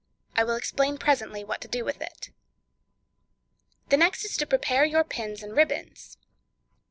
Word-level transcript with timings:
I 0.35 0.43
will 0.43 0.55
explain 0.55 0.97
presently 0.97 1.43
what 1.43 1.61
to 1.61 1.67
do 1.67 1.85
with 1.85 2.01
it. 2.01 2.31
The 3.89 3.97
next 3.97 4.25
is 4.25 4.35
to 4.37 4.47
prepare 4.47 4.83
your 4.83 5.03
pins 5.03 5.43
and 5.43 5.55
ribbons. 5.55 6.17